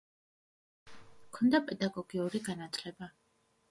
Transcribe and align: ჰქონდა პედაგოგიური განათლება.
ჰქონდა 0.89 1.63
პედაგოგიური 1.69 2.45
განათლება. 2.51 3.17